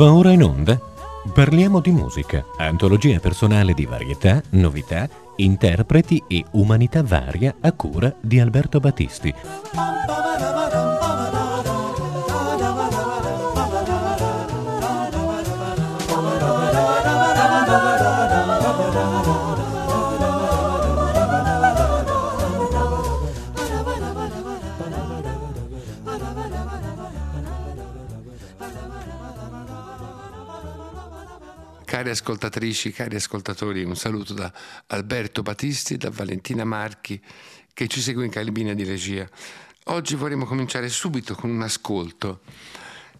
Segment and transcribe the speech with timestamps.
[0.00, 0.80] Va ora in onda?
[1.30, 5.06] Parliamo di musica, antologia personale di varietà, novità,
[5.36, 9.34] interpreti e umanità varia a cura di Alberto Battisti.
[32.10, 34.52] Cari ascoltatrici, cari ascoltatori, un saluto da
[34.88, 37.22] Alberto Battisti da Valentina Marchi
[37.72, 39.28] che ci segue in cabina di regia.
[39.84, 42.40] Oggi vorremmo cominciare subito con un ascolto,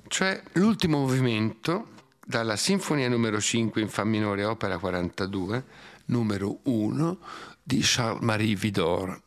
[0.09, 1.91] cioè l'ultimo movimento
[2.27, 5.65] dalla Sinfonia numero 5 in Fa minore, opera 42,
[6.07, 7.19] numero 1
[7.63, 9.23] di Charles-Marie Vidor.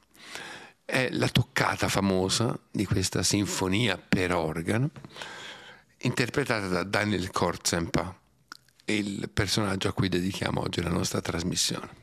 [0.84, 4.90] È la toccata famosa di questa sinfonia per organo,
[6.00, 8.18] interpretata da Daniel Kortzenpa
[8.86, 12.03] il personaggio a cui dedichiamo oggi la nostra trasmissione.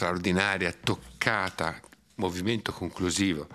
[0.00, 1.78] Straordinaria toccata,
[2.14, 3.46] movimento conclusivo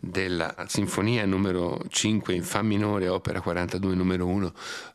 [0.00, 4.52] della Sinfonia numero 5 in Fa minore, opera 42 numero 1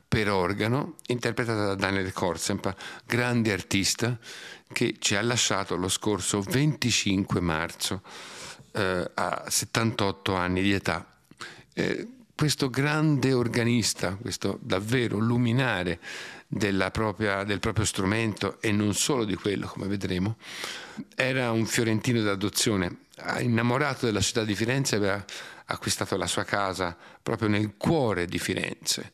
[0.10, 2.76] per organo, interpretata da Daniel Korsempa,
[3.06, 4.18] grande artista
[4.74, 8.02] che ci ha lasciato lo scorso 25 marzo
[8.74, 11.06] eh, a 78 anni di età.
[11.76, 16.00] Eh, questo grande organista, questo davvero luminare
[16.92, 20.38] propria, del proprio strumento e non solo di quello, come vedremo,
[21.16, 23.06] era un fiorentino d'adozione.
[23.40, 25.24] Innamorato della città di Firenze, aveva
[25.66, 29.12] acquistato la sua casa proprio nel cuore di Firenze,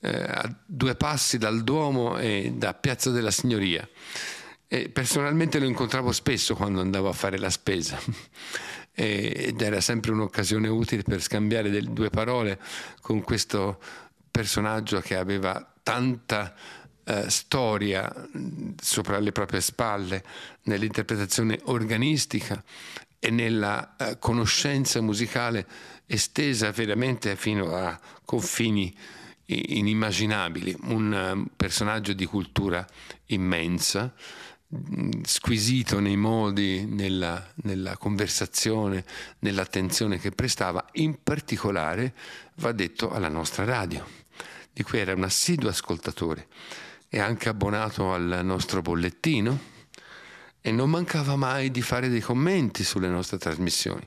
[0.00, 3.88] eh, a due passi dal Duomo e da Piazza della Signoria.
[4.68, 7.98] E personalmente lo incontravo spesso quando andavo a fare la spesa
[8.92, 12.58] ed era sempre un'occasione utile per scambiare due parole
[13.00, 13.78] con questo
[14.30, 16.52] personaggio che aveva tanta
[17.04, 18.12] eh, storia
[18.82, 20.24] sopra le proprie spalle
[20.64, 22.60] nell'interpretazione organistica
[23.20, 25.64] e nella eh, conoscenza musicale
[26.06, 28.92] estesa veramente fino a confini
[29.44, 32.84] inimmaginabili, un uh, personaggio di cultura
[33.26, 34.12] immensa
[35.22, 39.04] squisito nei modi, nella, nella, conversazione,
[39.38, 42.12] nell'attenzione che prestava, in particolare
[42.56, 44.04] va detto alla nostra radio,
[44.76, 46.48] di cui era un assiduo ascoltatore
[47.08, 49.58] e anche abbonato al nostro bollettino
[50.60, 54.06] e non mancava mai di fare dei commenti sulle nostre trasmissioni.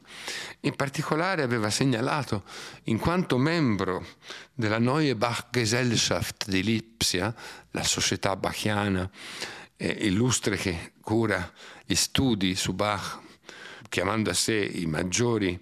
[0.60, 2.44] In particolare aveva segnalato,
[2.84, 4.06] in quanto membro
[4.54, 7.34] della Neue Bach Gesellschaft di Lipsia,
[7.72, 9.10] la società bachiana,
[9.76, 11.52] eh, illustre che cura
[11.84, 13.18] gli studi su Bach,
[13.90, 15.60] chiamando a sé i maggiori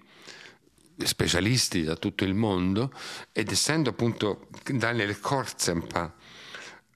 [1.04, 2.90] specialisti da tutto il mondo
[3.32, 6.14] ed essendo appunto Daniel Korzenpa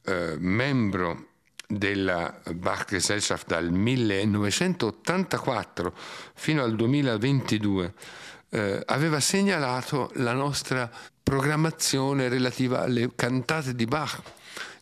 [0.05, 1.29] eh, membro
[1.67, 5.95] della Bach Gesellschaft dal 1984
[6.35, 7.95] fino al 2022
[8.51, 10.91] eh, aveva segnalato la nostra
[11.23, 14.21] programmazione relativa alle cantate di Bach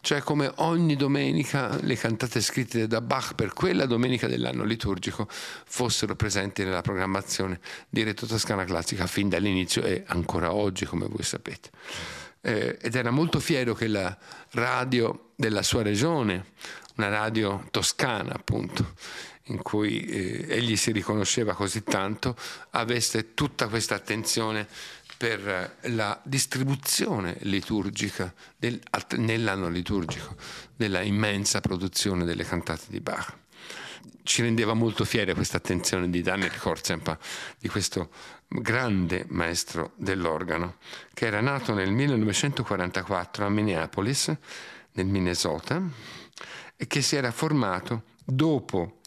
[0.00, 6.16] cioè come ogni domenica le cantate scritte da Bach per quella domenica dell'anno liturgico fossero
[6.16, 11.70] presenti nella programmazione di Reto Toscana Classica fin dall'inizio e ancora oggi, come voi sapete.
[12.40, 14.16] Eh, ed era molto fiero che la
[14.52, 16.46] radio della sua regione,
[16.96, 18.94] una radio toscana appunto,
[19.44, 22.36] in cui eh, egli si riconosceva così tanto,
[22.70, 24.66] avesse tutta questa attenzione
[25.20, 28.80] per la distribuzione liturgica del,
[29.18, 30.34] nell'anno liturgico
[30.74, 33.36] della immensa produzione delle cantate di Bach.
[34.22, 37.18] Ci rendeva molto fieri questa attenzione di Daniel Korzenpa,
[37.58, 38.08] di questo
[38.48, 40.76] grande maestro dell'organo,
[41.12, 44.34] che era nato nel 1944 a Minneapolis,
[44.92, 45.82] nel Minnesota,
[46.74, 48.99] e che si era formato dopo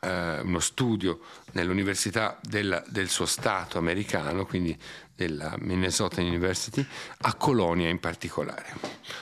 [0.00, 1.20] eh, uno studio
[1.52, 4.76] nell'università del, del suo stato americano, quindi
[5.14, 6.84] della Minnesota University,
[7.22, 8.74] a Colonia in particolare,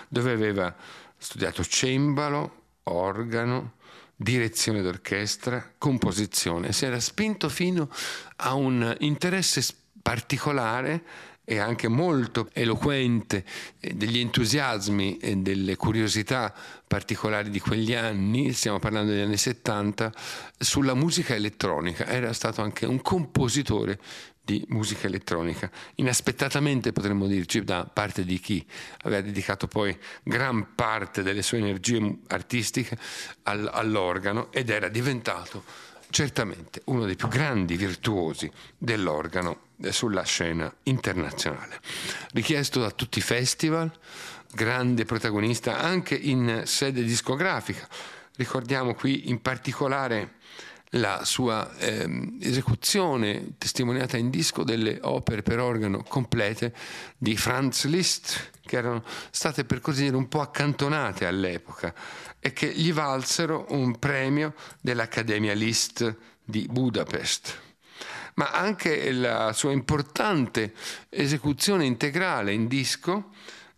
[0.09, 0.75] dove aveva
[1.17, 3.75] studiato cembalo, organo,
[4.15, 6.73] direzione d'orchestra, composizione.
[6.73, 7.91] Si era spinto fino
[8.37, 9.65] a un interesse
[10.03, 11.03] particolare
[11.49, 13.45] e anche molto eloquente
[13.79, 16.53] eh, degli entusiasmi e delle curiosità
[16.87, 20.13] particolari di quegli anni, stiamo parlando degli anni 70,
[20.59, 22.05] sulla musica elettronica.
[22.07, 24.01] Era stato anche un compositore
[24.43, 25.71] di musica elettronica.
[25.97, 28.65] Inaspettatamente potremmo dirci da parte di chi
[29.03, 32.97] aveva dedicato poi gran parte delle sue energie artistiche
[33.45, 35.65] al, all'organo ed era diventato
[36.11, 39.61] certamente uno dei più grandi virtuosi dell'organo
[39.91, 41.81] sulla scena internazionale.
[42.33, 43.91] Richiesto da tutti i festival,
[44.53, 47.87] grande protagonista anche in sede discografica.
[48.37, 50.36] Ricordiamo qui in particolare
[50.91, 56.75] la sua ehm, esecuzione testimoniata in disco delle opere per organo complete
[57.17, 61.93] di Franz Liszt, che erano state per così dire un po' accantonate all'epoca
[62.39, 67.65] e che gli valsero un premio dell'Accademia Liszt di Budapest.
[68.35, 70.75] Ma anche la sua importante
[71.09, 73.31] esecuzione integrale in disco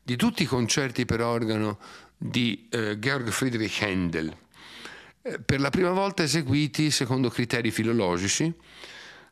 [0.03, 1.79] di tutti i concerti per organo
[2.17, 4.37] di eh, Georg Friedrich Händel
[5.45, 8.53] per la prima volta eseguiti secondo criteri filologici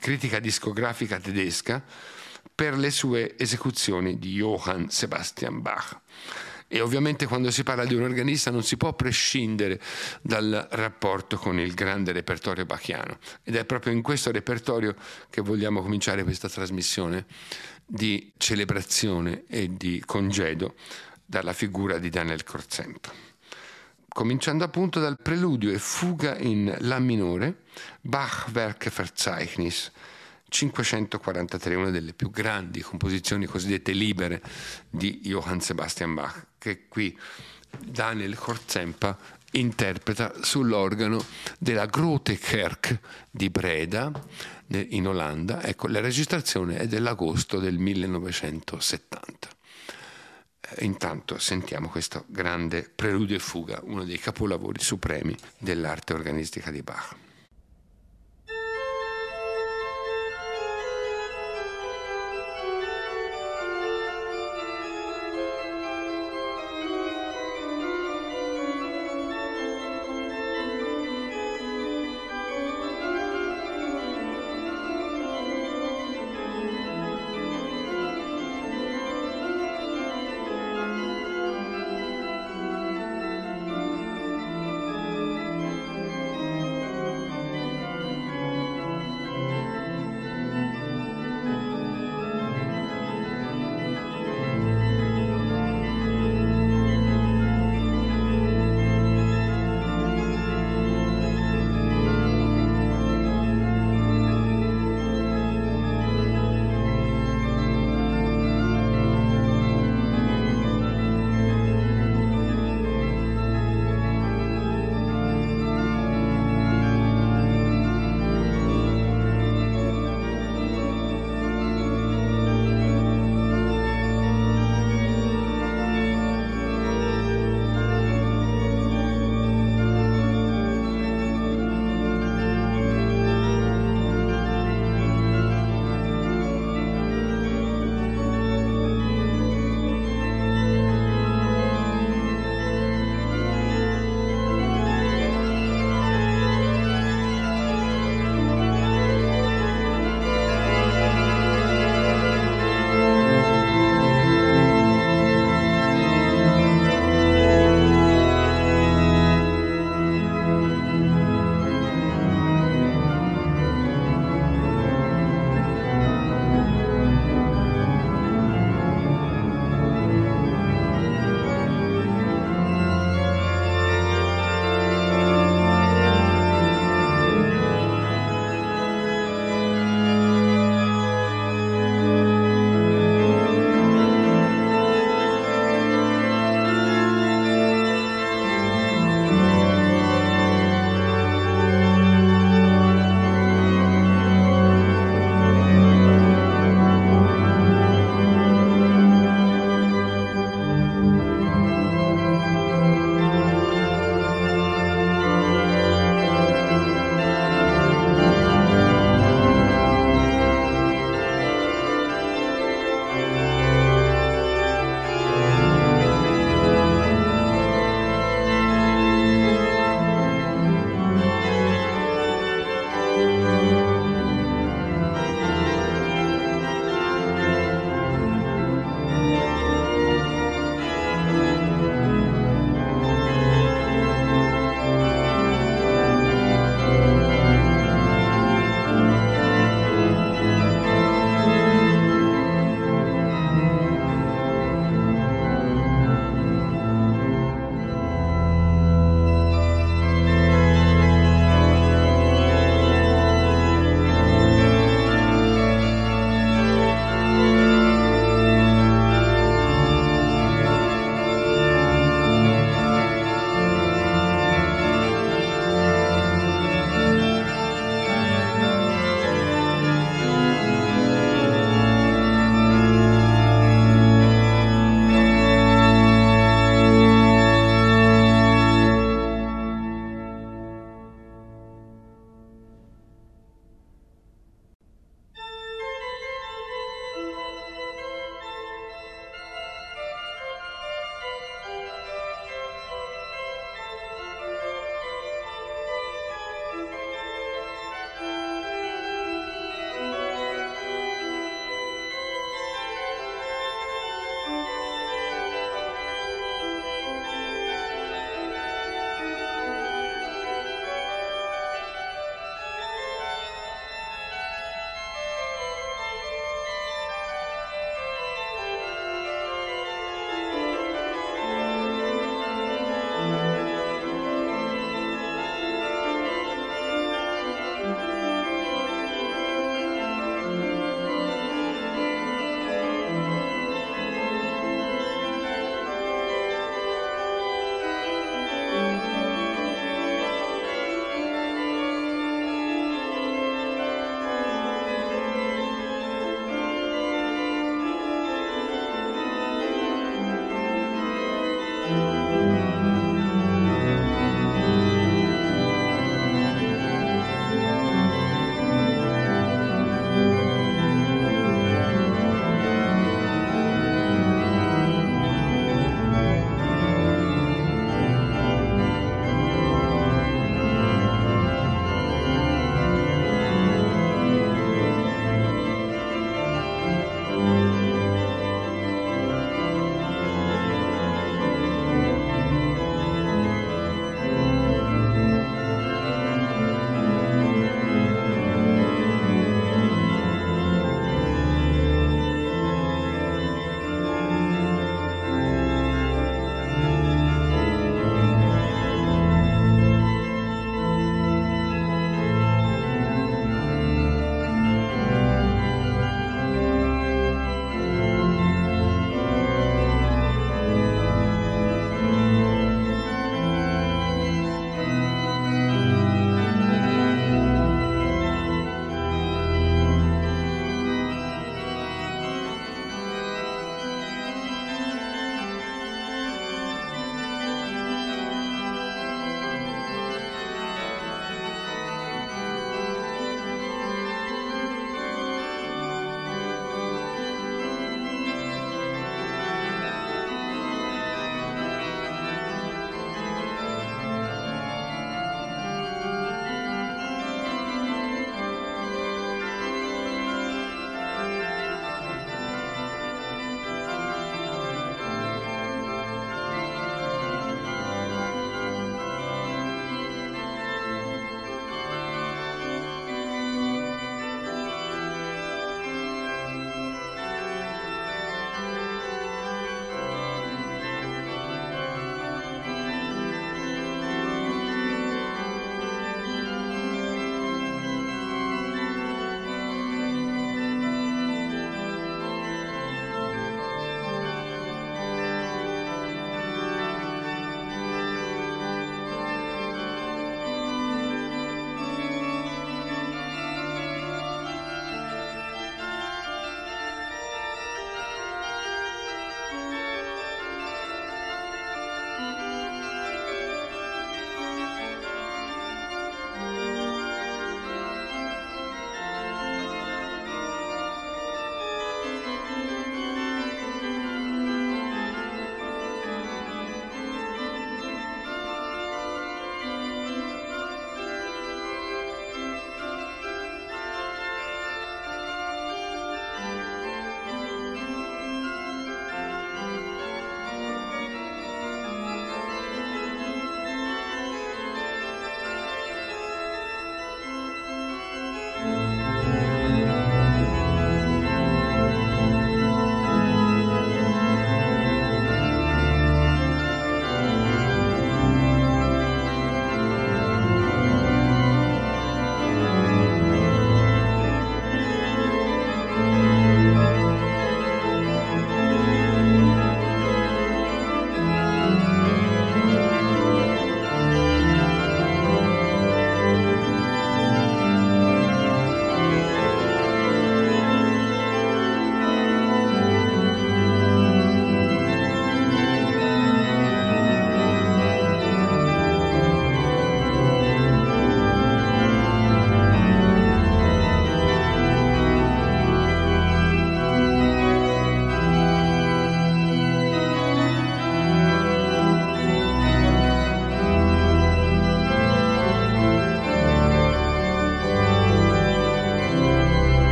[0.00, 1.82] critica discografica tedesca,
[2.54, 6.00] per le sue esecuzioni di Johann Sebastian Bach.
[6.66, 9.80] E ovviamente quando si parla di un organista non si può prescindere
[10.22, 13.18] dal rapporto con il grande repertorio bachiano.
[13.42, 14.94] Ed è proprio in questo repertorio
[15.30, 17.26] che vogliamo cominciare questa trasmissione
[17.86, 20.74] di celebrazione e di congedo
[21.24, 23.12] dalla figura di Daniel Korzempa.
[24.08, 27.62] Cominciando appunto dal preludio e fuga in La minore,
[28.00, 29.90] Bach Werkverzeichnis,
[30.54, 34.40] 543, una delle più grandi composizioni cosiddette libere
[34.88, 37.18] di Johann Sebastian Bach, che qui
[37.76, 39.18] Daniel Korzempa
[39.50, 41.24] interpreta sull'organo
[41.58, 43.00] della Grote Kerk
[43.32, 44.12] di Breda
[44.68, 45.60] in Olanda.
[45.64, 49.48] Ecco, la registrazione è dell'agosto del 1970.
[50.60, 56.82] Eh, intanto sentiamo questo grande preludio e fuga, uno dei capolavori supremi dell'arte organistica di
[56.82, 57.23] Bach.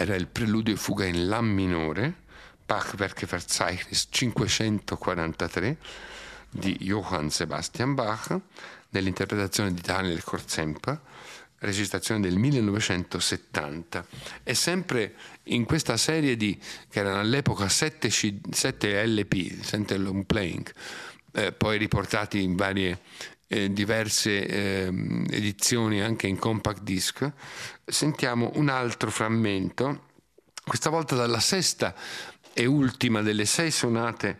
[0.00, 2.22] Era il preludio e fuga in La minore,
[2.64, 5.76] Bachwerkeverzeichnis 543
[6.48, 8.34] di Johann Sebastian Bach,
[8.88, 10.98] nell'interpretazione di Daniel Korzempa,
[11.58, 14.06] registrazione del 1970.
[14.42, 16.58] E sempre in questa serie di,
[16.88, 20.72] che erano all'epoca 7, C, 7 LP, 7 long playing,
[21.32, 23.00] eh, poi riportati in varie
[23.52, 27.28] eh, diverse eh, edizioni anche in compact disc,
[27.84, 30.04] sentiamo un altro frammento,
[30.64, 31.92] questa volta dalla sesta
[32.52, 34.38] e ultima delle sei sonate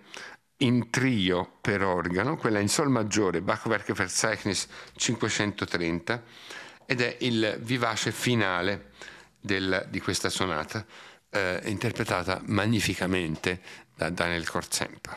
[0.59, 6.23] in trio per organo, quella in sol maggiore, Bachwerk Verzeichnis 530,
[6.87, 8.93] ed è il vivace finale
[9.41, 10.87] del, di questa sonata,
[11.31, 13.61] eh, interpretata magnificamente
[13.97, 15.17] da Daniel Korzempa.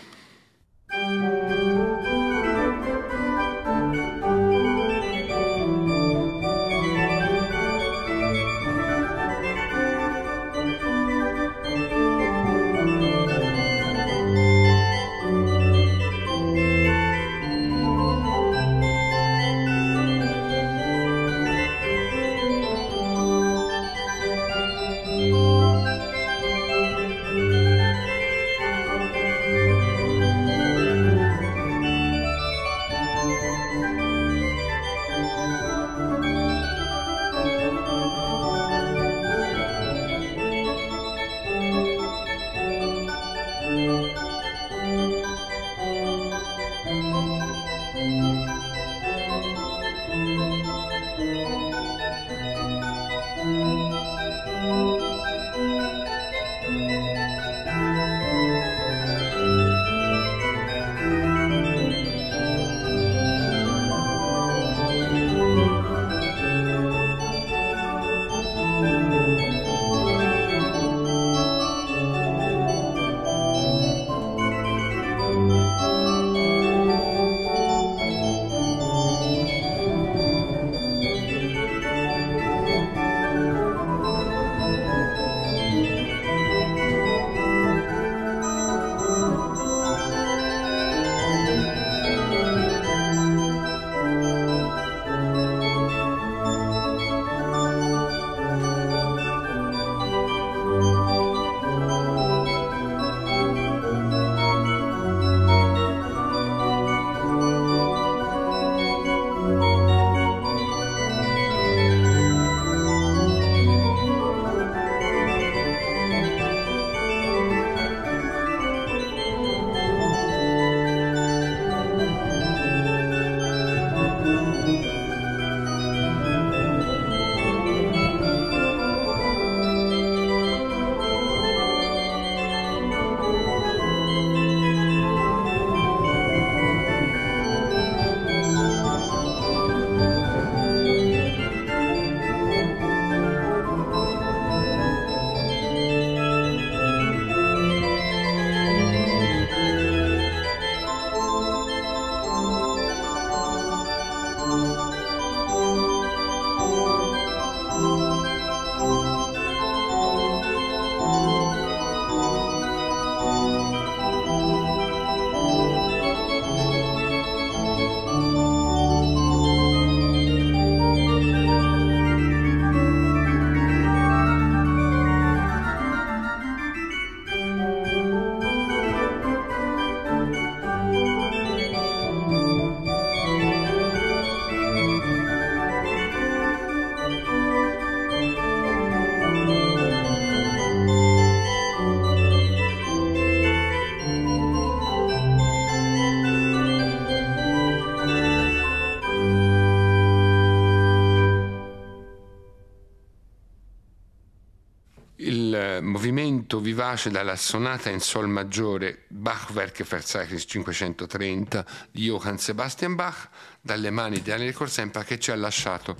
[206.03, 213.29] Movimento vivace dalla sonata in sol maggiore Bachwerk Verzeichnis 530 di Johann Sebastian Bach
[213.61, 215.95] dalle mani di Daniel Corsempa che ci ha lasciato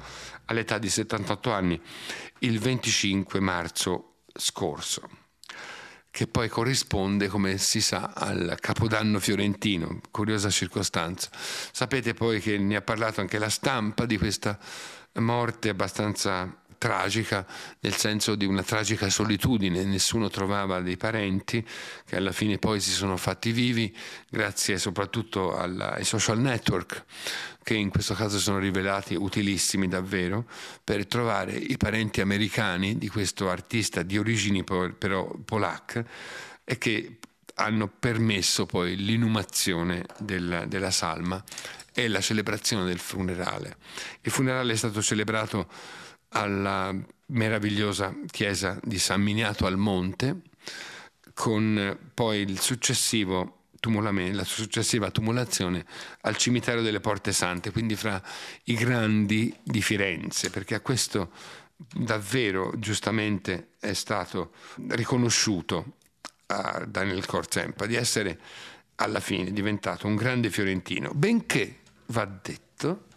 [0.48, 1.82] all'età di 78 anni
[2.40, 5.08] il 25 marzo scorso
[6.12, 11.30] che poi corrisponde, come si sa, al Capodanno fiorentino, curiosa circostanza.
[11.34, 14.60] Sapete poi che ne ha parlato anche la stampa di questa
[15.14, 17.46] morte abbastanza tragica,
[17.80, 21.66] nel senso di una tragica solitudine, nessuno trovava dei parenti
[22.06, 23.96] che alla fine poi si sono fatti vivi
[24.30, 27.06] grazie soprattutto alla, ai social network
[27.64, 30.46] che in questo caso sono rivelati utilissimi davvero
[30.84, 36.06] per trovare i parenti americani di questo artista di origini però polacche
[36.66, 37.20] e che
[37.56, 41.42] hanno permesso poi l'inumazione della, della salma
[41.94, 43.78] e la celebrazione del funerale.
[44.22, 45.70] Il funerale è stato celebrato
[46.34, 46.94] alla
[47.28, 50.42] meravigliosa chiesa di San Miniato al Monte,
[51.34, 55.86] con poi il successivo la successiva tumulazione
[56.22, 58.22] al cimitero delle Porte Sante, quindi fra
[58.66, 61.32] i grandi di Firenze, perché a questo
[61.76, 64.54] davvero giustamente è stato
[64.88, 65.98] riconosciuto
[66.46, 68.40] a Daniel Corzempa di essere
[68.96, 73.08] alla fine diventato un grande fiorentino, benché va detto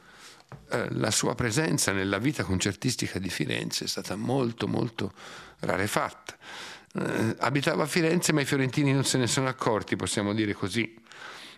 [0.71, 5.13] eh, la sua presenza nella vita concertistica di Firenze è stata molto molto
[5.61, 6.37] rarefatta.
[6.95, 10.95] Eh, abitava a Firenze ma i fiorentini non se ne sono accorti, possiamo dire così,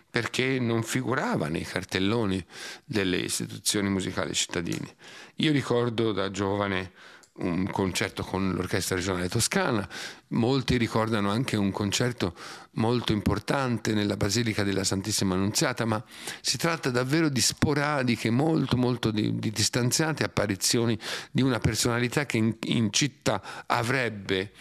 [0.09, 2.43] perché non figurava nei cartelloni
[2.83, 4.95] delle istituzioni musicali cittadine.
[5.35, 6.91] Io ricordo da giovane
[7.39, 9.87] un concerto con l'Orchestra Regionale Toscana,
[10.29, 12.33] molti ricordano anche un concerto
[12.73, 16.03] molto importante nella Basilica della Santissima Annunziata, ma
[16.41, 20.97] si tratta davvero di sporadiche, molto molto di, di distanziate apparizioni
[21.31, 24.51] di una personalità che in, in città avrebbe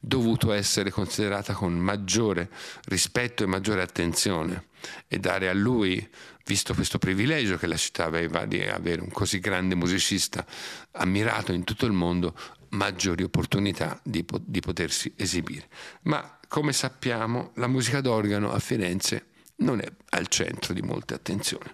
[0.00, 2.50] dovuto essere considerata con maggiore
[2.86, 4.72] rispetto e maggiore attenzione
[5.08, 6.08] e dare a lui
[6.44, 10.44] visto questo privilegio che la città aveva di avere un così grande musicista
[10.92, 12.34] ammirato in tutto il mondo,
[12.70, 15.68] maggiori opportunità di, di potersi esibire.
[16.02, 21.70] Ma come sappiamo la musica d'organo a Firenze non è al centro di molte attenzioni,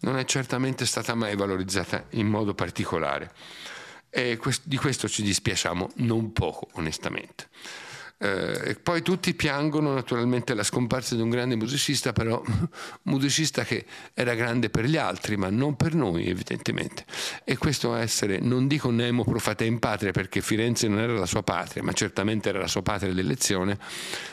[0.00, 3.32] non è certamente stata mai valorizzata in modo particolare
[4.14, 7.48] e di questo ci dispiacciamo non poco onestamente.
[8.24, 12.40] Eh, poi tutti piangono naturalmente la scomparsa di un grande musicista, però
[13.02, 17.04] musicista che era grande per gli altri, ma non per noi evidentemente.
[17.42, 21.42] E questo essere, non dico nemo profate in patria, perché Firenze non era la sua
[21.42, 23.76] patria, ma certamente era la sua patria d'elezione,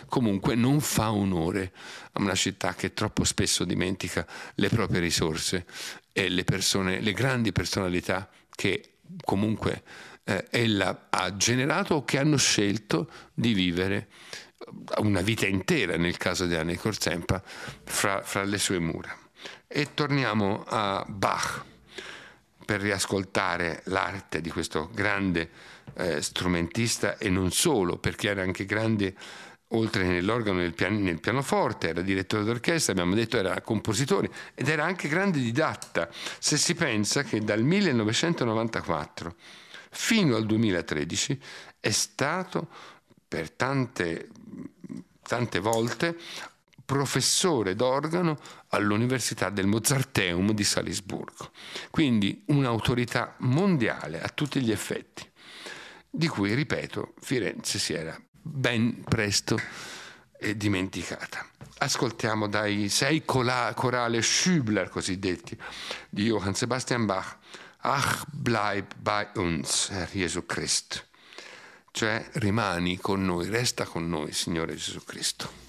[0.08, 1.72] comunque non fa onore
[2.12, 4.24] a una città che troppo spesso dimentica
[4.54, 5.66] le proprie risorse
[6.14, 9.82] e le persone, le grandi personalità che comunque
[10.30, 14.10] eh, ella ha generato o che hanno scelto di vivere
[14.98, 17.42] una vita intera, nel caso di Anne Corzempa,
[17.84, 19.16] fra, fra le sue mura.
[19.68, 21.64] E torniamo a Bach
[22.64, 25.50] per riascoltare l'arte di questo grande
[25.96, 29.16] eh, strumentista e non solo, perché era anche grande
[29.70, 34.84] oltre nell'organo e pian- nel pianoforte, era direttore d'orchestra, abbiamo detto era compositore ed era
[34.84, 36.08] anche grande didatta.
[36.38, 39.36] Se si pensa che dal 1994
[39.90, 41.42] fino al 2013
[41.80, 42.68] è stato
[43.28, 44.30] per tante,
[45.22, 46.18] tante volte
[46.84, 48.38] professore d'organo
[48.70, 51.52] all'Università del Mozarteum di Salisburgo,
[51.92, 55.30] quindi un'autorità mondiale a tutti gli effetti,
[56.10, 59.60] di cui, ripeto, Firenze si era ben presto
[60.56, 61.46] dimenticata.
[61.78, 65.58] Ascoltiamo dai sei corale Schübler cosiddetti
[66.10, 67.38] di Johann Sebastian Bach
[67.82, 71.00] Ach, bleib bei uns, Herr Gesù Cristo.
[71.92, 75.69] Cioè, rimani con noi, resta con noi, Signore Gesù Cristo.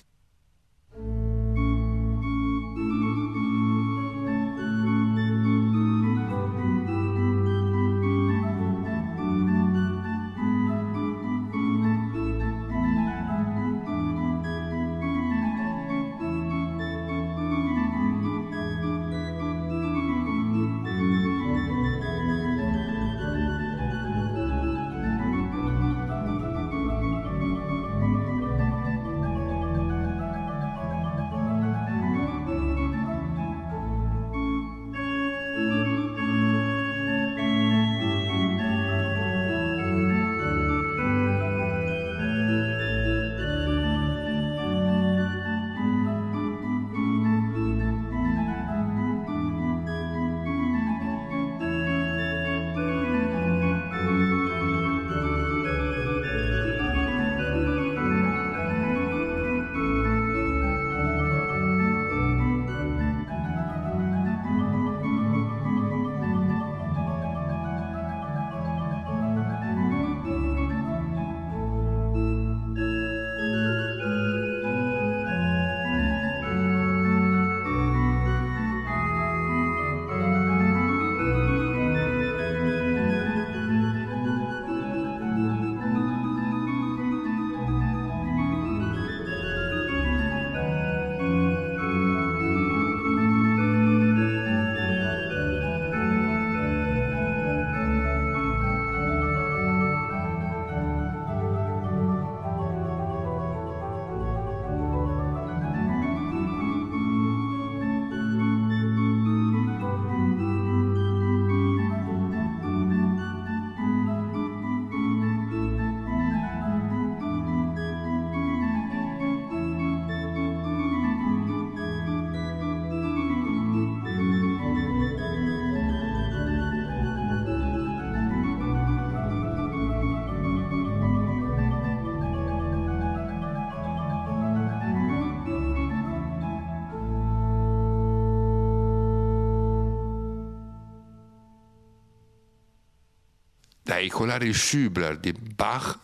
[144.01, 145.98] Ai colari Schübler di Bach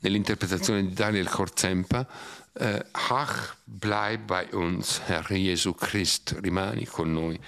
[0.00, 2.06] nell'interpretazione di Daniel Korzempa
[2.58, 7.38] eh, Ach, bleib bei uns, Herr Gesù Christ, rimani con noi,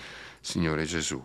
[0.41, 1.25] Signore Gesù.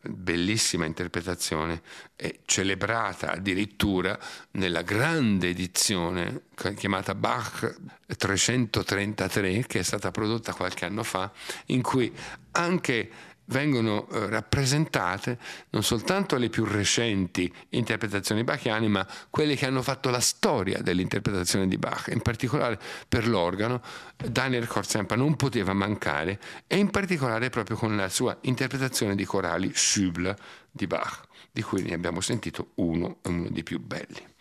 [0.00, 1.82] Bellissima interpretazione,
[2.14, 4.18] è celebrata addirittura
[4.52, 6.42] nella grande edizione
[6.76, 7.76] chiamata Bach
[8.16, 11.30] 333, che è stata prodotta qualche anno fa,
[11.66, 12.14] in cui
[12.52, 13.10] anche
[13.46, 15.38] vengono eh, rappresentate
[15.70, 21.66] non soltanto le più recenti interpretazioni bachiane, ma quelle che hanno fatto la storia dell'interpretazione
[21.68, 22.08] di Bach.
[22.12, 22.78] In particolare
[23.08, 23.82] per l'organo,
[24.16, 29.70] Daniel Korzempa non poteva mancare, e in particolare proprio con la sua interpretazione di corali
[29.74, 30.36] Schübler
[30.70, 34.32] di Bach, di cui ne abbiamo sentito uno, uno dei più belli.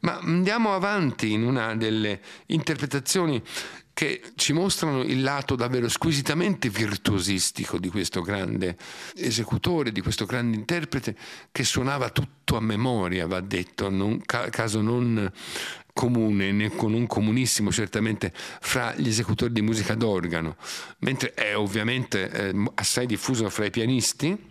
[0.00, 3.42] Ma andiamo avanti in una delle interpretazioni
[3.92, 8.78] che ci mostrano il lato davvero squisitamente virtuosistico di questo grande
[9.14, 11.14] esecutore, di questo grande interprete
[11.52, 15.30] che suonava tutto a memoria, va detto, non, caso non
[15.92, 20.56] comune un comunissimo certamente fra gli esecutori di musica d'organo,
[21.00, 24.49] mentre è ovviamente eh, assai diffuso fra i pianisti,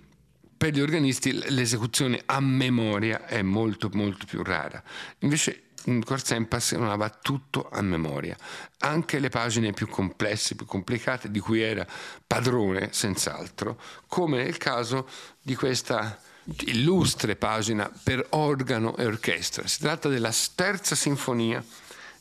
[0.59, 4.83] per gli organisti l'esecuzione a memoria è molto molto più rara.
[5.19, 5.69] Invece
[6.03, 8.35] Corsempa suonava tutto a memoria,
[8.79, 11.87] anche le pagine più complesse, più complicate, di cui era
[12.27, 15.07] padrone, senz'altro, come nel caso
[15.41, 16.19] di questa
[16.65, 19.65] illustre pagina per organo e orchestra.
[19.65, 21.63] Si tratta della terza sinfonia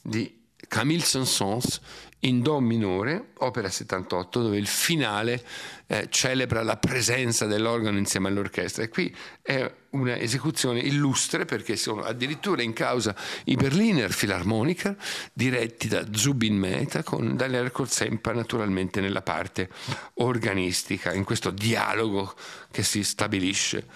[0.00, 1.80] di Camille Saint-Saëns
[2.20, 5.42] in Do minore, opera 78, dove il finale
[5.86, 8.82] eh, celebra la presenza dell'organo insieme all'orchestra.
[8.82, 13.14] E qui è un'esecuzione illustre perché sono addirittura in causa
[13.44, 14.96] i Berliner Philharmoniker
[15.32, 19.70] diretti da Zubin Mehta con Daniel Kolsempa naturalmente nella parte
[20.14, 22.34] organistica, in questo dialogo
[22.70, 23.86] che si stabilisce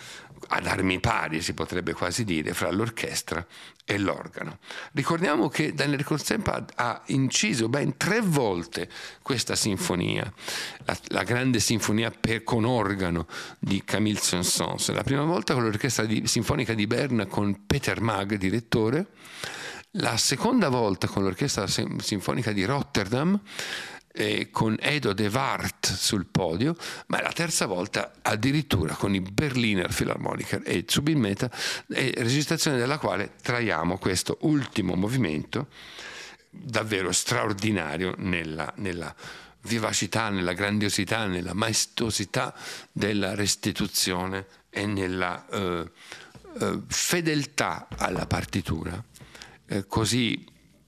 [0.49, 3.45] ad armi pari, si potrebbe quasi dire, fra l'orchestra
[3.84, 4.59] e l'organo.
[4.93, 8.88] Ricordiamo che Daniel Corsempa ha inciso ben tre volte
[9.22, 10.32] questa sinfonia,
[10.84, 13.26] la, la grande sinfonia per, con organo
[13.59, 14.93] di Camille Saint-Saëns.
[14.93, 19.07] La prima volta con l'orchestra di, sinfonica di Berna con Peter Mag, direttore,
[19.97, 23.38] la seconda volta con l'orchestra sinfonica di Rotterdam
[24.13, 29.93] eh, con Edo De Wart sul podio, ma la terza volta addirittura con i Berliner
[29.93, 31.51] Philharmoniker e Zubin Meta,
[31.89, 35.69] eh, registrazione della quale traiamo questo ultimo movimento
[36.51, 39.15] davvero straordinario nella, nella
[39.63, 42.55] vivacità, nella grandiosità, nella maestosità
[42.91, 45.91] della restituzione e nella eh,
[46.61, 49.03] eh, fedeltà alla partitura,
[49.67, 50.45] eh, così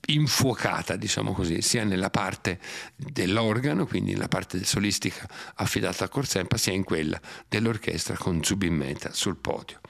[0.06, 2.58] infuocata, diciamo così, sia nella parte
[2.96, 9.12] dell'organo, quindi nella parte solistica affidata a Corsempa, sia in quella dell'orchestra con Zubin Mehta
[9.12, 9.80] sul podio.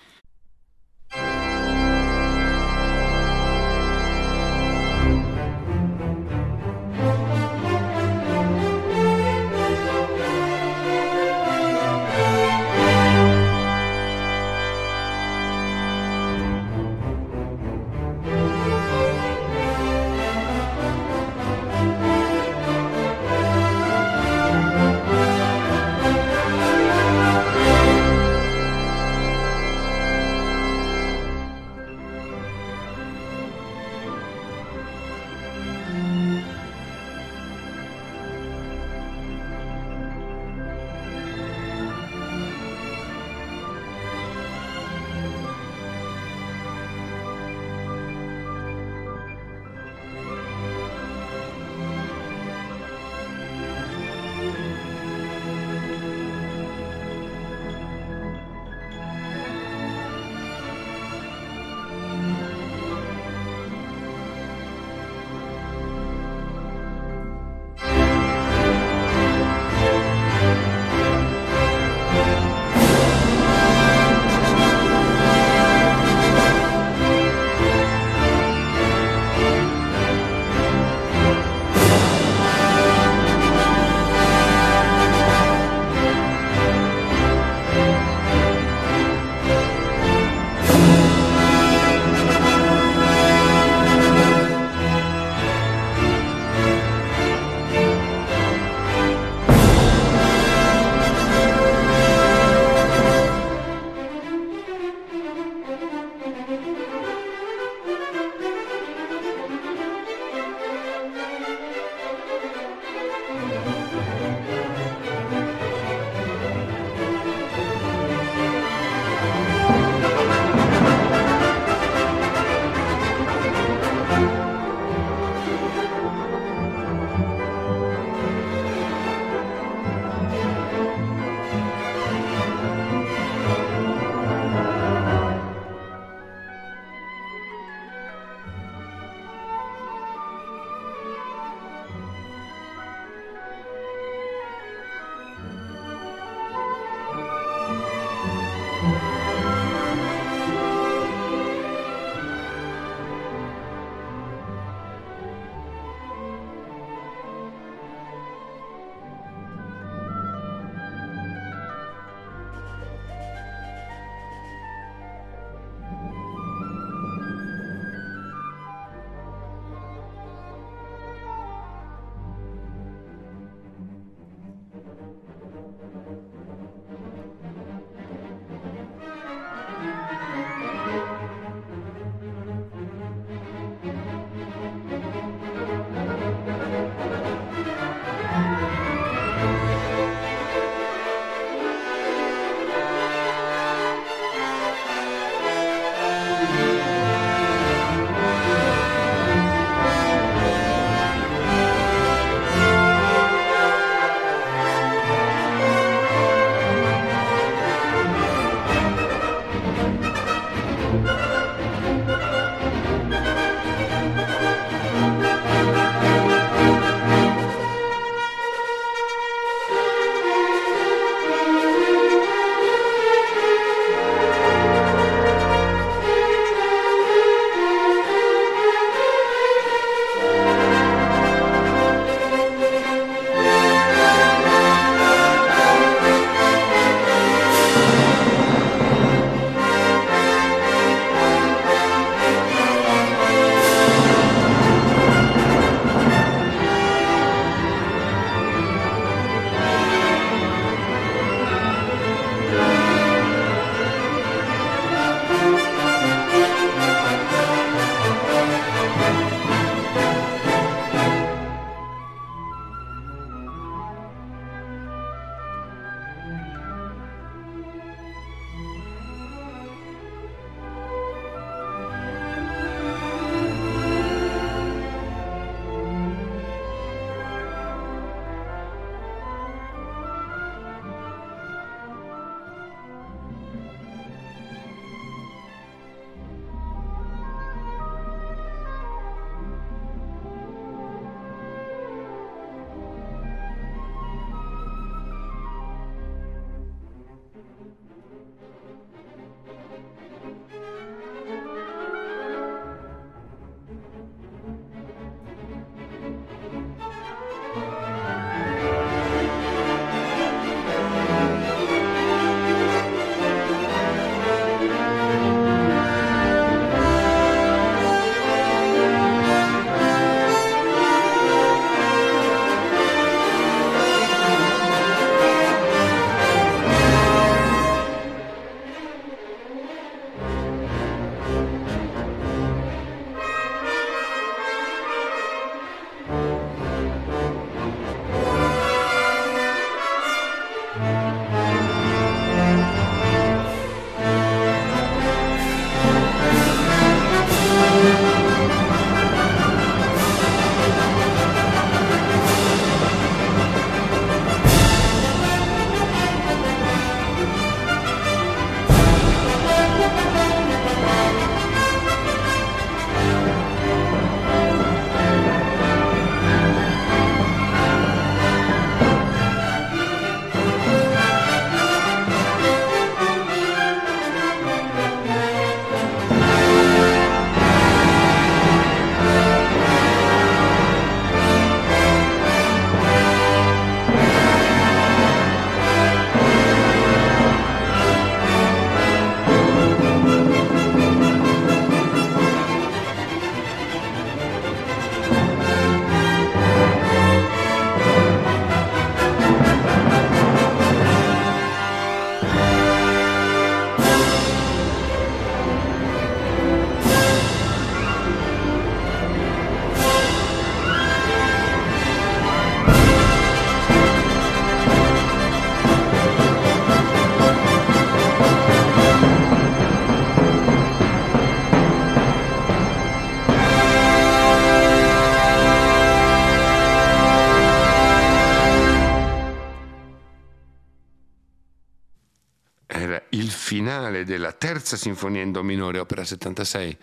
[433.85, 436.79] Finale della terza sinfonia in do minore, opera 76,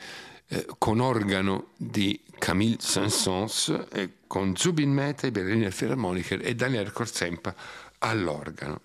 [0.47, 6.91] eh, con organo di Camille Saint-Saëns e con Zubin Mehta, i Berliner Philharmoniker e Daniel
[6.91, 7.55] Korsempa
[7.99, 8.81] all'organo.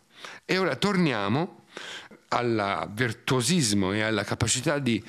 [0.47, 1.65] E ora torniamo
[2.29, 5.03] al virtuosismo e alla capacità di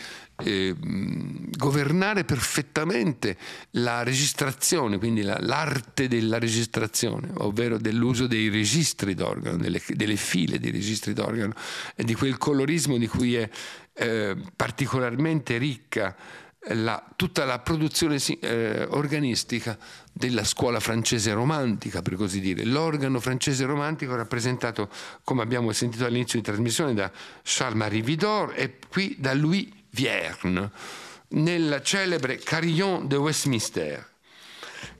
[0.43, 3.37] eh, governare perfettamente
[3.71, 10.59] la registrazione, quindi la, l'arte della registrazione, ovvero dell'uso dei registri d'organo, delle, delle file
[10.59, 11.53] di registri d'organo
[11.95, 13.49] e di quel colorismo di cui è
[13.93, 16.15] eh, particolarmente ricca
[16.69, 19.77] la, tutta la produzione eh, organistica
[20.11, 22.65] della scuola francese romantica, per così dire.
[22.65, 24.89] L'organo francese romantico rappresentato,
[25.23, 27.11] come abbiamo sentito all'inizio di trasmissione, da
[27.43, 30.71] Charles-Marie Vidor e qui da Louis Vierne,
[31.29, 34.09] nel celebre Carillon de Westminster,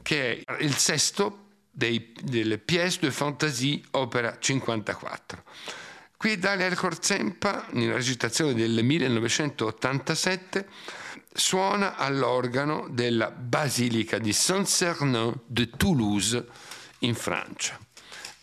[0.02, 5.44] che è il sesto dei, delle pièce de fantasie, opera 54.
[6.18, 10.68] Qui Daniel Corzempa, nella recitazione del 1987,
[11.38, 16.48] suona all'organo della Basilica di Saint-Cernin de Toulouse
[17.00, 17.78] in Francia.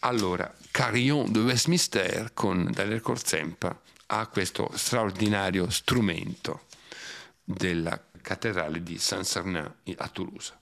[0.01, 3.77] Allora, Carillon de Westminster con Daniel Corzempa
[4.07, 6.67] ha questo straordinario strumento
[7.43, 10.53] della cattedrale di Saint-Cernin a Toulouse.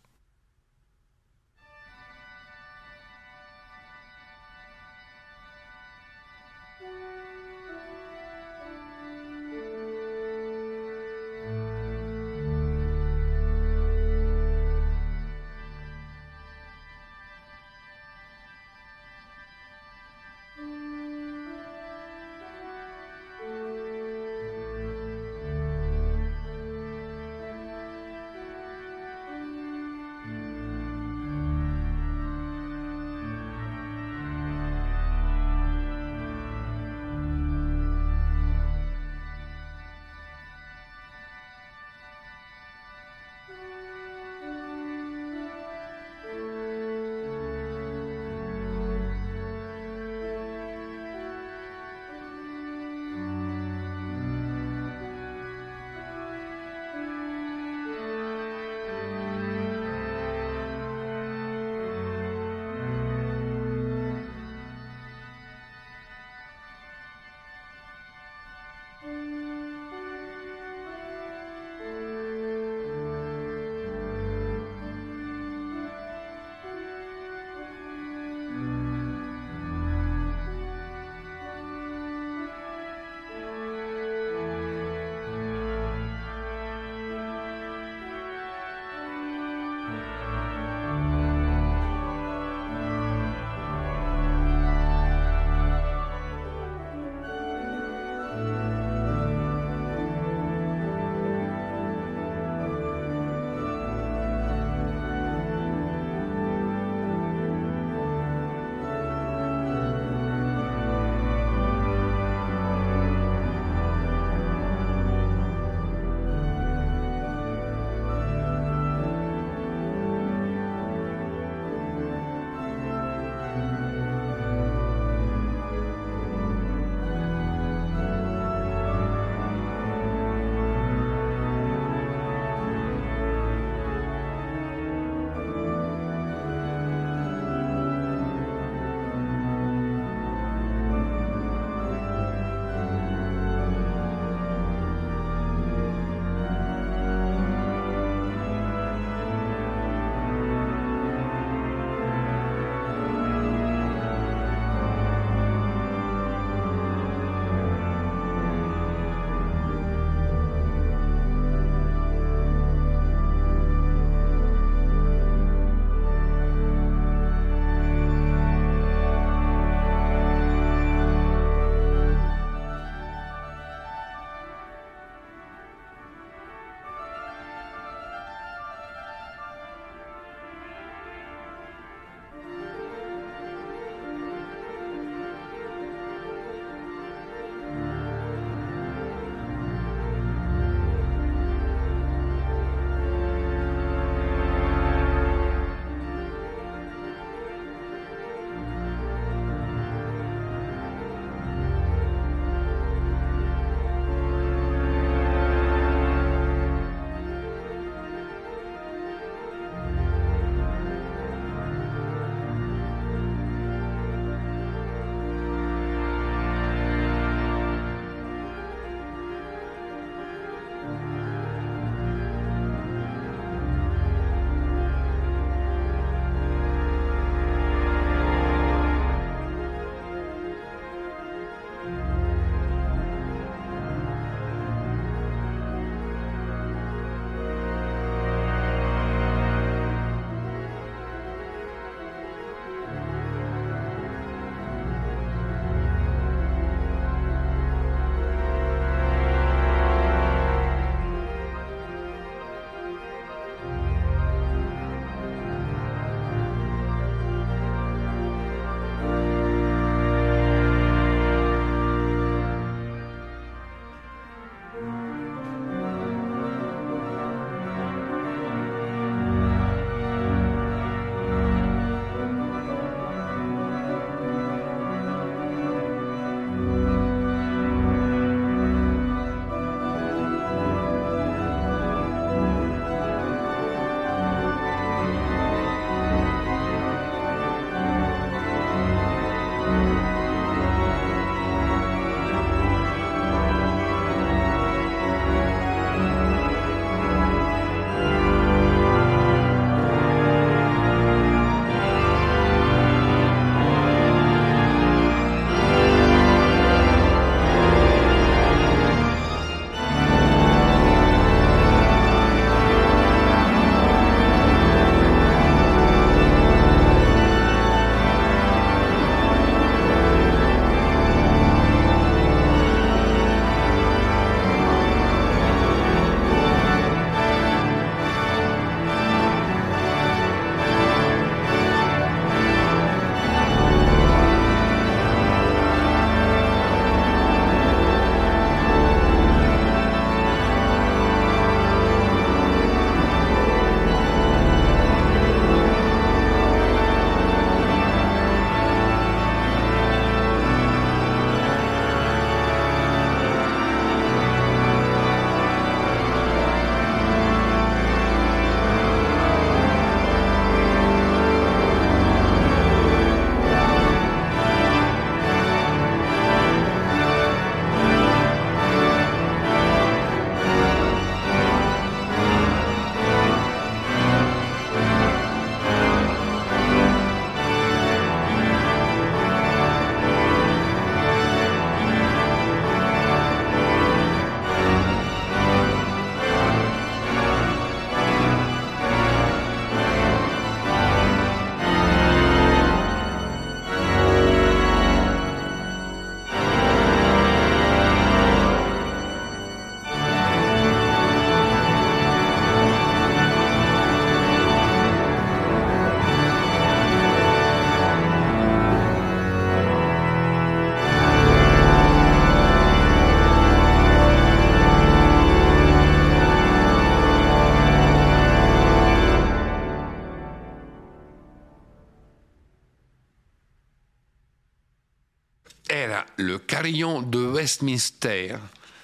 [426.83, 428.41] Le Carillon de Westminster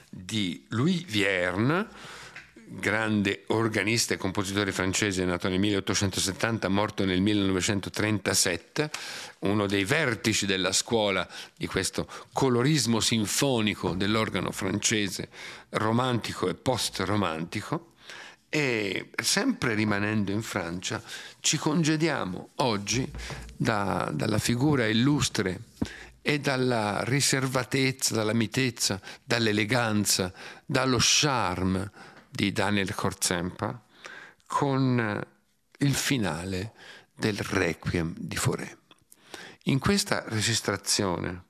[0.08, 1.88] di Louis Vierne,
[2.54, 8.90] grande organista e compositore francese nato nel 1870, morto nel 1937,
[9.40, 15.28] uno dei vertici della scuola di questo colorismo sinfonico dell'organo francese
[15.70, 17.94] romantico e post-romantico.
[18.48, 21.02] E sempre rimanendo in Francia,
[21.40, 23.06] ci congediamo oggi
[23.56, 25.60] da, dalla figura illustre
[26.22, 30.32] e dalla riservatezza, dalla mitezza, dall'eleganza,
[30.64, 31.90] dallo charme
[32.28, 33.82] di Daniel Korzempa
[34.46, 35.26] con
[35.78, 36.72] il finale
[37.14, 38.78] del Requiem di Fauré.
[39.64, 41.44] In questa registrazione,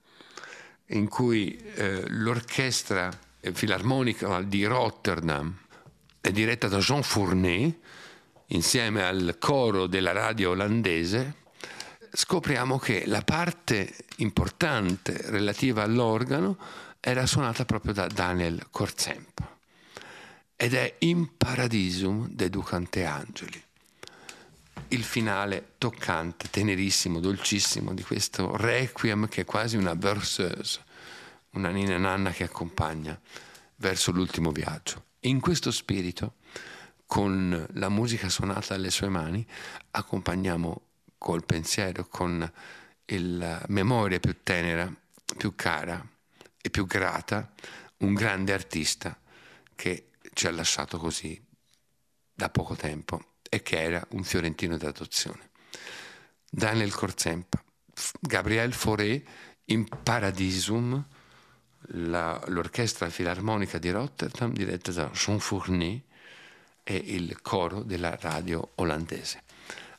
[0.86, 3.10] in cui eh, l'orchestra
[3.52, 5.56] filarmonica di Rotterdam
[6.20, 7.78] è diretta da Jean Fournet,
[8.46, 11.37] insieme al coro della radio olandese,
[12.12, 16.58] scopriamo che la parte importante relativa all'organo
[17.00, 19.56] era suonata proprio da Daniel Korzempa
[20.56, 23.62] ed è In Paradisum de Ducante Angeli
[24.88, 30.82] il finale toccante, tenerissimo, dolcissimo di questo requiem che è quasi una berceuse,
[31.50, 33.18] una nina nanna che accompagna
[33.76, 35.04] verso l'ultimo viaggio.
[35.20, 36.34] In questo spirito,
[37.06, 39.46] con la musica suonata alle sue mani,
[39.90, 40.82] accompagniamo
[41.18, 42.50] col pensiero, con
[43.04, 44.92] la memoria più tenera,
[45.36, 46.06] più cara
[46.60, 47.52] e più grata,
[47.98, 49.18] un grande artista
[49.74, 51.40] che ci ha lasciato così
[52.32, 55.50] da poco tempo e che era un fiorentino d'adozione.
[56.48, 57.62] Daniel Corzempa,
[58.20, 59.22] Gabriel Fauré
[59.66, 61.04] in Paradisum,
[61.92, 66.00] la, l'orchestra filarmonica di Rotterdam diretta da Jean Fournier
[66.82, 69.42] e il coro della radio olandese.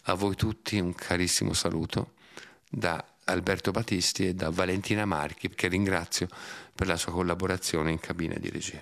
[0.10, 2.14] A voi tutti un carissimo saluto
[2.68, 6.28] da Alberto Battisti e da Valentina Marchi, che ringrazio
[6.74, 8.82] per la sua collaborazione in cabina di regia.